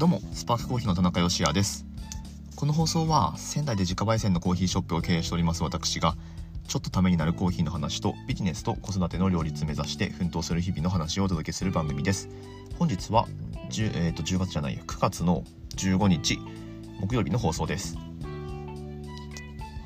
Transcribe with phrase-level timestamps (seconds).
[0.00, 1.84] どうもスパークコーヒーの田中芳也です。
[2.56, 6.16] この放送は仙台で自家焙煎のコーヒーショップを経営しております私が
[6.66, 12.30] ちょっとためになるコーヒーの話とビジネスと子育ての両立目指して奮闘する日々の話をお届けする番組です。
[12.78, 13.28] 本日は
[13.68, 15.44] 10,、えー、と10月じゃない9月の
[15.76, 16.38] 15日
[17.00, 17.98] 木曜日の放送です。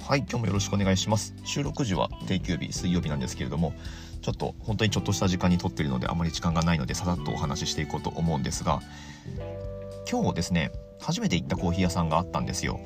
[0.07, 1.35] はい今日もよろしくお願いします。
[1.43, 3.75] 収録時は定休日水曜日なんですけれども
[4.23, 8.81] ちょっと本当にちょっとした時間に撮ってるのであまり時間がないのでさらっとお話ししていこうと思うんですが
[10.11, 12.81] 今日ですね初めて行ったコーヒー屋さんがあったんですよ。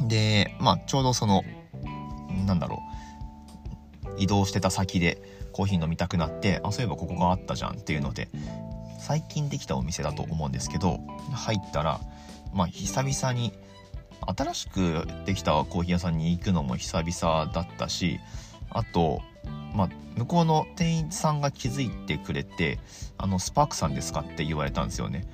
[0.00, 1.44] うん、でまあちょうどその
[2.46, 2.82] なんだろ
[4.06, 5.22] う移動してた先で
[5.52, 8.28] コーヒー飲みたくなってあそういえばここがあったじゃんっていうので
[8.98, 11.00] 最近できたお店だと思うんですけど
[11.32, 12.00] 入ったら
[12.52, 13.52] まあ久々に
[14.36, 18.20] 新しくできたコーヒー屋さんに行くのも久々だったし
[18.70, 19.20] あと
[19.74, 22.78] まあ、向こうの店員さんが気づいてくれて
[23.18, 25.26] 「あのスパークさんですか?」って言われたんですよね。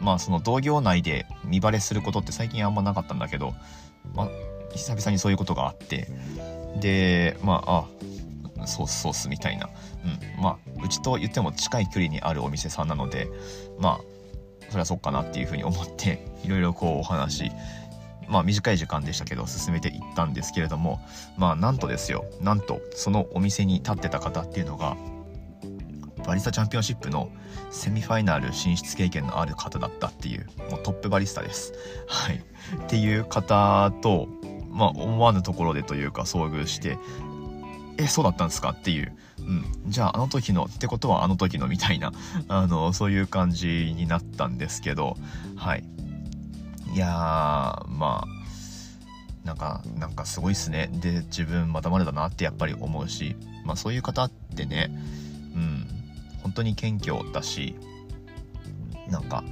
[0.00, 3.54] まあその同業内で見バレすることって最近あんまなかったんだけど、
[4.14, 4.28] まあ、
[4.74, 6.08] 久々にそういうことがあって
[6.80, 7.86] でまあ
[8.62, 9.68] あそうそうっすみたいな、
[10.36, 13.28] うん、まあうちと言っても近い距離にあるお店さんなので
[13.78, 14.00] まあ
[14.68, 17.50] それはそっかなっていうふうに思って いろいろこうお話
[18.28, 21.00] まあ短い時間でしたけど進めていったんですけれども
[21.36, 22.24] まあなんとですよ。
[22.40, 24.96] なんとそのお店に立ってた方っていうのが
[26.26, 27.30] バリスタチャンピオンシップの
[27.70, 31.72] セミファイナル進出経験のある方だったっていうもうトップバリスタです。
[32.08, 32.40] はい、っ
[32.88, 34.28] ていう方と、
[34.70, 36.98] まあ、思わぬところでというか遭遇して
[37.98, 42.12] えそうだったんですかっていう、うん、じゃああの時のってことはあの時のみたいな
[42.48, 45.16] あのそういう感じになったんですけど
[45.56, 45.84] はい。
[46.92, 48.40] いやーまあ
[49.44, 50.90] なんかなんかすごいっすね。
[50.92, 54.90] で自分まだまだだなってやっぱり思うしまあそういう方ってね
[56.50, 57.76] 本当に謙虚だし
[59.08, 59.44] なんか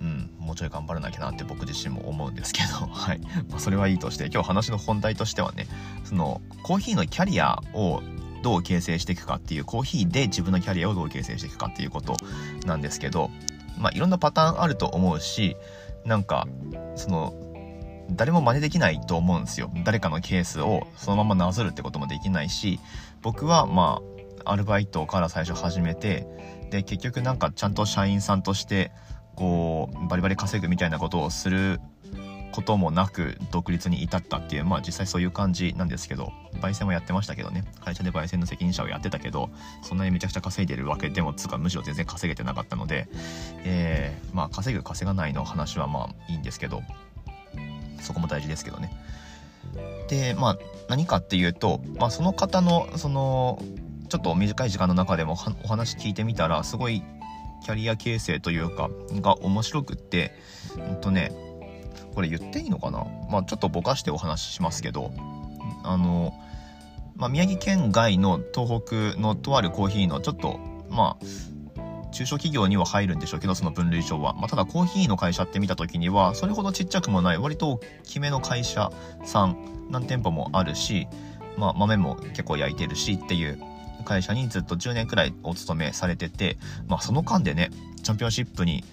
[0.00, 3.20] うんもうちょい頑張らなきゃなって僕自身も思うんですけど はい、
[3.50, 5.66] まあ、それはいいとして今日話の本題としてはね
[6.04, 8.02] そのコーヒーのキャリアを
[8.42, 12.16] どう形成していくかっていうコーヒーで自分のキャリアをどう形成していくかっていうこと
[12.64, 13.30] なんですけど
[13.76, 15.56] まあいろんなパターンあると思うし
[16.06, 16.48] なんか
[16.96, 17.34] その
[18.10, 19.70] 誰も真似できないと思うんですよ。
[19.84, 22.80] 誰かのケースをそのままなぞるってこともできないし
[23.22, 26.26] 僕はまあアルバイトから最初始めて
[26.70, 28.92] で結局なんかちゃんと社員さんとして
[29.36, 31.80] こうバリバリ稼ぐみたいなことをする
[32.52, 39.50] こともなく独立に至ったっていうまあ実際そういう感じなんですけど焙煎もやってましたけどね会社で焙煎の責任者をやってたけど
[39.82, 43.08] そんなにめちゃくちゃ稼いでるわけでもつかむしろ全然稼げてなかったので、
[43.64, 46.82] えー、まあ稼ぐ稼がないの話はまあいいんですけど
[48.00, 48.92] そこも大事ですけどね。
[50.08, 50.58] でまあ
[50.88, 53.62] 何かっていうと、まあ、その方のその
[54.10, 57.02] ちょっと短い時間の中でもお話聞いてみたらすごい
[57.62, 58.90] キャリア形成というか
[59.22, 60.34] が面白くって
[60.76, 61.32] うんとね
[62.14, 63.06] これ言っていいのかな？
[63.30, 65.12] まあちょっとぼかしてお話ししますけど
[65.84, 66.34] あの、
[67.14, 68.82] まあ、宮城県外の東
[69.14, 71.24] 北のとあるコーヒーのちょっとまあ
[72.10, 78.90] 中小企業には入るんでしょうけどその分類上は、まあ、ただコーヒーの会社って見た時にはそれほどちっちゃくもない割と大きめの会社
[79.24, 81.06] さん何店舗もあるし、
[81.56, 83.62] まあ、豆も結構焼いてるしっていう
[84.04, 87.70] 会社にずっと10年くらいお勤めされてて、まあ、その間でね
[88.02, 88.84] チャンピオンシップに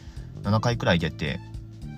[0.43, 1.39] 7回くらい出て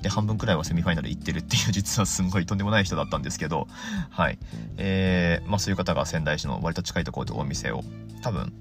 [0.01, 3.67] で半分くらいはセミファイナル行ってるっていう実はすごいとんでもない人だったんですけど
[4.09, 4.39] はい。
[4.77, 7.83] えー、まあそういう方が仙台市の割と近いところでお店を
[8.21, 8.53] 多分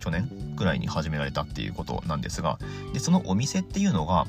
[0.00, 2.58] 去年くらいに始められたっていうことなんですが
[2.92, 4.26] でそのお店っていうのが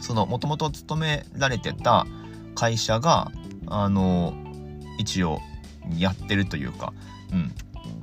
[0.00, 2.06] そのもともと勤められてた
[2.54, 3.30] 会社が
[3.66, 4.34] あの
[4.98, 5.40] 一応
[5.96, 6.92] やってるというか、
[7.32, 7.52] うん、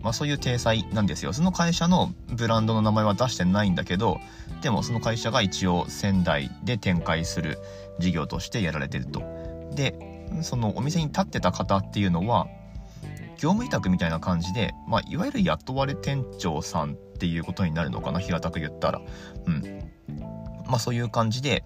[0.07, 1.33] まあ、そういう体裁なんですよ。
[1.33, 4.21] その会社のブランドの名前は出してないんだけど
[4.61, 7.59] でもその会社が一応仙台で展開する
[7.99, 9.19] 事業としてやられてると。
[9.75, 9.99] で
[10.43, 12.47] そのお店に立ってた方っていうのは
[13.31, 19.01] 業務委託みたいな感じで、まあ、いわゆる雇われ店長さんっていうことになるのかな平たく言ったら。
[19.45, 19.91] うん。
[20.67, 21.65] まあそういう感じで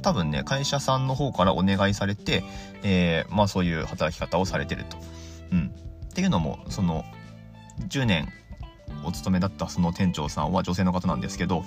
[0.00, 2.42] 多分ね会社さんの方からお願いされて、
[2.82, 4.96] えー、まあそういう働き方をされてると。
[5.52, 5.74] うん、
[6.06, 7.04] っていうのもその
[7.88, 8.28] 10年
[9.04, 11.64] お勤めだったその店長さんは女性の方なんですけど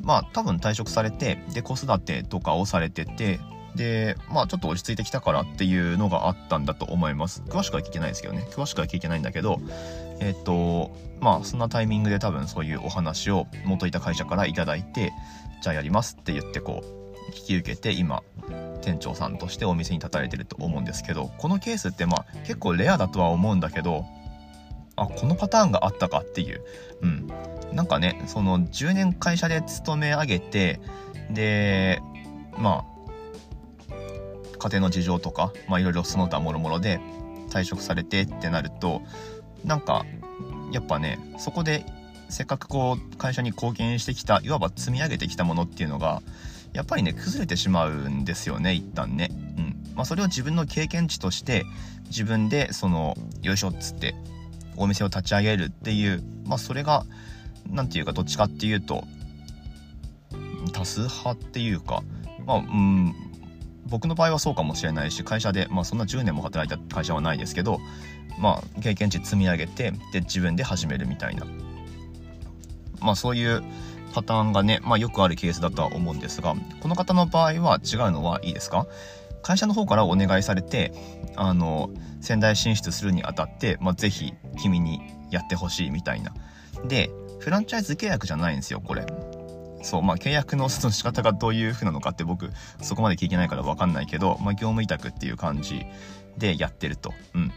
[0.00, 3.40] まあ多分退職されてで子育てとかをされてて
[3.74, 7.42] でまあちょっと落ち着いてきたからっていうのがあったんだと思います。
[7.48, 8.46] 詳しくは聞いてないですけどね。
[8.50, 9.60] 詳しくは聞いてないんだけど
[10.20, 15.12] えっ、とまあそんなタイミングで多分そういうお話を元いた会社から頂いて
[15.60, 17.04] じゃあやりますって言ってこう
[17.36, 18.22] 引き受けて今
[18.82, 24.04] 店長さんとしてお店に立たれてると思うんですけどこのケースってまあ結構レアだとは思うんだけど
[24.96, 26.62] あこのパターンがあったかっていう、
[27.02, 27.28] うん、
[27.72, 30.80] なんかねその10年会社で勤め上げて
[31.30, 32.00] で
[32.56, 32.84] ま
[33.90, 33.94] あ
[34.58, 37.00] 家庭の事情とか、まあ、いろいろその他もろもろで
[37.50, 39.02] 退職されてってなると
[39.64, 40.06] なんか
[40.72, 41.84] やっぱねそこで
[42.28, 46.22] せっかくこう会社に貢献してきたいわば積み上げてきたものっていうのが
[46.72, 49.28] やっぱりね崩れてしまうんですよね一旦ね。
[49.30, 49.94] うん。
[49.94, 51.64] まあ、それを自分の経験値として
[52.06, 54.16] 自分でそのよいしょっつって
[54.76, 57.04] お店を立ち上げるっていうまあそれが
[57.70, 59.04] 何て言うかどっちかっていうと
[60.72, 62.02] 多数派っていうか
[62.46, 63.14] まあうん
[63.86, 67.80] 僕の場合はそうかもしれないし会社で、まあ、そんな10年も働いた会社はないですけど、
[68.38, 71.44] まあ、経験値積み上げてで自分で始めるみたいな、
[73.00, 73.62] まあ、そういう
[74.14, 78.86] パターンがね、まあ、よくあるケースだとは思うんですがこの方の場合は違うのはいいですか？
[79.44, 80.92] 会社の方からお願いされて
[81.36, 85.00] あの仙台進出するにあたって、まあ、ぜひ君に
[85.30, 86.34] やってほしいみたいな
[86.86, 89.06] でフランチャイズ契約じゃないんですよこれ
[89.84, 92.50] そう、まあ、契約のその仕方がどういう風なのかって僕、
[92.80, 95.84] そこまで聞いてないから分かんないけど、まあ、業務委託っていう感じ
[96.38, 97.12] でやってると。
[97.34, 97.52] うん。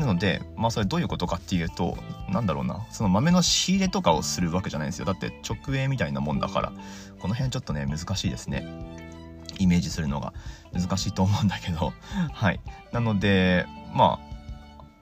[0.00, 1.98] なので、まあ、それどういうことかっていうと、
[2.30, 5.06] なんだろうな、その豆の仕入れとかをするわけじゃないんですよ。
[5.06, 6.72] だって直営みたいなもんだから、
[7.18, 9.01] この辺ちょっとね、難しいですね。
[9.62, 10.32] イメージするのが
[10.72, 11.92] 難しいと思うんだけど、
[12.32, 12.60] はい。
[12.92, 14.32] なので、まあ、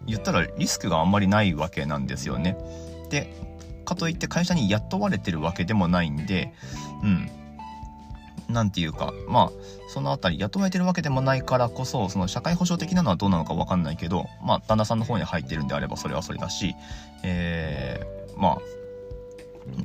[0.07, 2.57] 言ったらリスクがあんまりないわけなんですよね。
[3.11, 3.33] で、
[3.85, 6.53] かといって会社に雇われてるわけでもないんで、
[7.03, 7.31] うん。
[8.49, 9.51] なんていうか、まあ、
[9.89, 16.75] そのあたり雇われてるわけでもないからこそ、その社会保障的なのはどうなのかわかんないけど、まあ、旦那さんの方に入ってるんであればそれはそれだし、
[17.23, 18.59] えー、まあ、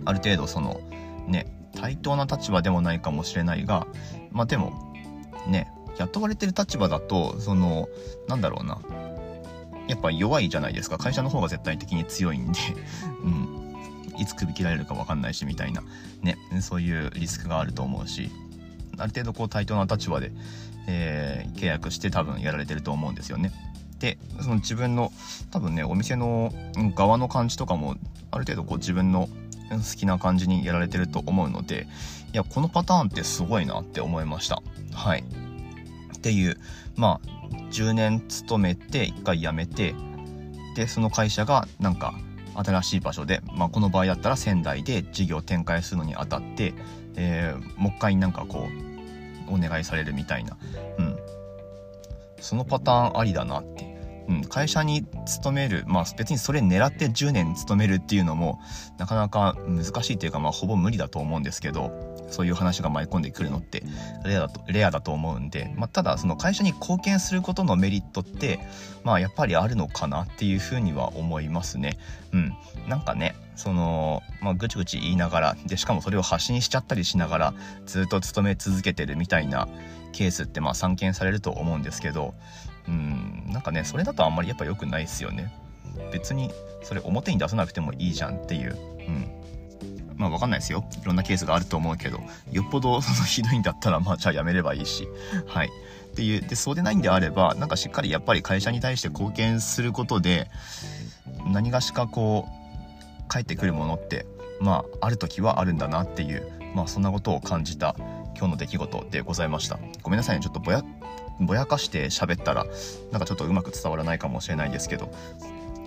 [0.05, 0.79] ある程度その、
[1.27, 3.87] ね、対等な立場でもないかもしれないが、
[4.31, 4.93] まあでも、
[5.47, 7.87] ね、雇われてる立場だと、その、
[8.27, 8.79] なんだろうな、
[9.87, 10.97] やっぱ弱いじゃないですか。
[10.97, 12.59] 会社の方が絶対的に強いんで、
[13.23, 13.65] うん。
[14.17, 15.83] いつ首切られるか分かんないしみたいな
[16.21, 18.29] ねそういうリスクがあると思うし
[18.97, 20.31] ある程度こう対等な立場で、
[20.87, 23.51] えー、契約して多分やられてると思うんですよね。
[23.99, 25.11] でその自分の
[25.51, 26.53] 多分ねお店の
[26.95, 27.95] 側の感じとかも
[28.31, 29.29] ある程度こう自分の
[29.69, 31.87] 好きな感じにやられてると思うので
[32.33, 34.61] いやこのパターンってすごいなって思いました。
[34.93, 35.23] はい。
[36.15, 36.57] っていう
[36.95, 39.95] まあ10年勤めて1回辞めて
[40.75, 42.13] でその会社がなんか
[42.55, 46.73] 新しい場所で、まあ、この場合だったら仙台で事業展開するのにあたって、
[47.15, 48.67] えー、もう一回なんかこ
[49.49, 50.57] うお願いされるみたいな、
[50.97, 51.19] うん、
[52.39, 53.94] そのパターンありだなって
[54.27, 58.59] うん、会社に勤める、まあ別にそれ狙って10年勤めるっていうのも
[58.97, 63.83] なかなか難しいというか、まあほぼ無理だと思うんですけど、そういう話が舞い込んでくるのって
[64.25, 68.59] レアだとレアだと思うんで、まあ、ただその会社に貢献することのメリットって
[69.03, 71.97] まあやっぱりあるのかなっていうふうには思いますね。
[72.33, 72.53] うん、
[72.87, 77.53] なんかねその、まあ、ぐちぐち言いながらでしかもそれを発信しちゃったりしながら
[77.85, 79.67] ずっと勤め続けてるみたいな
[80.11, 82.33] ケースってまあ散見されると思うんですけど
[82.87, 85.53] うんなんかねそれだとあんまりやっぱ良くないですよね。
[86.11, 86.51] 別に
[86.83, 88.75] それ表に出さなくてもいいじゃんっていう。
[89.07, 89.45] うん
[90.17, 90.85] まあわかんないですよ。
[91.01, 92.19] いろんなケースがあると思うけど、
[92.51, 95.07] よっぽどそのひどいんだったら、まあじゃあやめればいいし、
[95.47, 95.67] はい。
[95.67, 100.49] っていう、で、そうでないんであれば、なんかしっかりやっぱり会社に対して貢献することで、
[101.51, 104.25] 何がしかこう、返ってくるものって、
[104.61, 107.95] まあある時はあるんだなっていう、まあそんなことを感じた
[108.37, 109.79] 今日の出来事でございました。
[110.03, 110.83] ごめんなさいね、ちょっとぼや、
[111.39, 112.65] ぼやかして喋ったら、
[113.11, 115.11] なんかちょっとうまく伝わらないかもしれないですけど、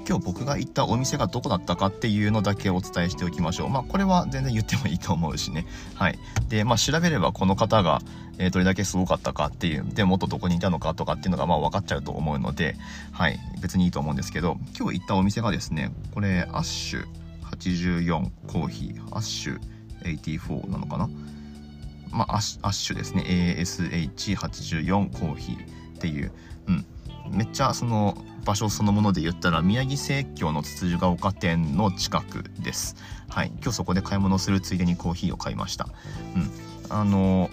[0.08, 3.68] 今日僕が行ったお店がどこだったかっていうのだけお伝えしておきましょう。
[3.68, 5.66] まあ、これは全然言ってもいいと思うしね。
[5.94, 6.18] はい。
[6.48, 8.00] で、まあ、調べればこの方が、
[8.38, 12.76] え、どれだけすごかったかっていう、で、もっとどこにいたのかとかっていうのが、まあ、分かっちゃうと思うので、
[13.12, 13.38] はい。
[13.60, 17.06] 別にいいと思うんですけど、今日行ったお店がですね、これ、アッシュ
[17.42, 19.60] 84コーヒー、アッシュ
[20.04, 21.10] 84なのかな？
[22.10, 23.24] まあ、アッシュですね。
[23.58, 26.32] ASH84 コーヒーっていう、
[26.66, 26.86] うん。
[27.30, 28.16] めっちゃその
[28.48, 32.96] 場所そのもので言ったら宮城生協のつつじが丘店の近くです。
[33.28, 35.86] はい、今日そこで買い物するついでにコーヒーを買いました。
[36.34, 36.50] うん、
[36.88, 37.50] あの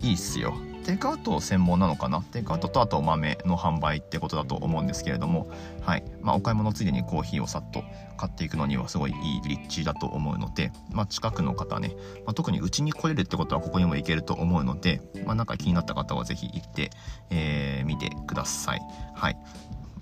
[0.00, 0.54] いいっすよ。
[0.84, 2.22] テイクアウト専門なのかな？
[2.22, 5.48] テイクアウトとあとお豆の販売ってことだと思うんですけれども、
[5.80, 7.84] はいまあ、お買い物ついでにコーヒーをさっと
[8.16, 11.94] 買っていくのにはすごいいい立地だと思うので、まあ、近くの方ね、
[12.26, 16.90] まあ、特にうちに来れるってことはここにも行けると思うので、まあ、なんか気になった方は是非行って、
[17.30, 18.80] えー、見てください。
[19.14, 19.36] はい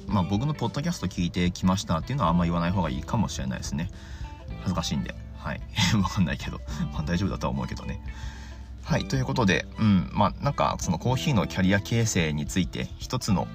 [0.07, 3.90] まあ、僕のポッドキャスト聞いてきましたっていうのはあんま言わない方がいいかもしれないですね。
[4.59, 5.14] 恥ずかしいんで。
[5.37, 5.61] はい。
[6.02, 6.61] わかんないけど。
[6.92, 8.00] まあ大丈夫だとは思うけどね。
[8.83, 13.47] はい、ということで、うん、まあなんかそのコーヒーのキャリア形成について一つの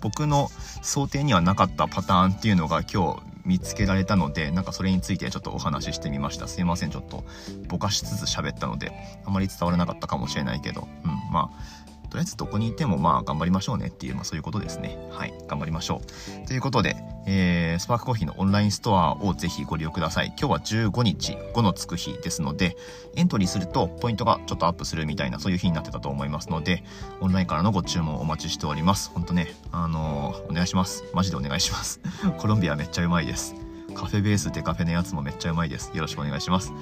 [0.00, 0.50] 僕の
[0.82, 6.48] 想定にはなかったパターンっていうのが今日見つけられたので、なんかそれについてちょっとお話ししてみました。
[6.48, 7.24] すいません、ちょっと
[7.68, 8.92] ぼかしつつ喋ったので、
[9.24, 14.98] あまり伝わらなかったかもしれないけど、うん、まあ、とりあえずどこにいてもまあ頑張りましょうねっていう、まあそういうことですね。
[15.12, 16.02] はい、頑張りましょ
[16.44, 16.46] う。
[16.46, 16.94] ということで、
[17.26, 20.34] えー、スパークコーヒーのオンラインストアをぜひご利用ください。
[20.38, 22.76] 今日は15日、5のつく日ですので、
[23.16, 26.84] エントリーするとポイントがちょっとアップするみたいな、そういう日になってたと思いますので、
[27.22, 29.10] オンラインからのご注文お待ちしております。
[29.14, 31.04] ほんとね、あのー、お願いします。
[31.14, 31.98] マジでお願いします。
[32.36, 33.61] コロンビアめっちゃうまいです。
[33.92, 35.90] カフェベースデカフェのやつもめっちゃうまいです。
[35.94, 36.72] よろしくお願いします。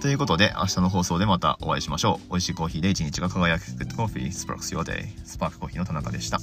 [0.00, 2.30] ということで、明日の放送でまたお会いしましょう。
[2.30, 5.08] 美味しいコーヒーで一日が輝く Good Coffee Sparks Your Day。
[5.24, 6.38] スパークコーヒーの田中でした。